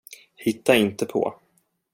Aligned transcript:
Hitta 0.35 0.75
inte 0.75 1.05
på. 1.05 1.33